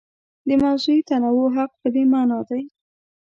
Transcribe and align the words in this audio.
د 0.47 0.49
موضوعي 0.63 1.01
تنوع 1.09 1.47
حق 1.55 1.71
په 1.81 1.87
دې 1.93 2.03
مانا 2.11 2.39
دی. 2.49 2.63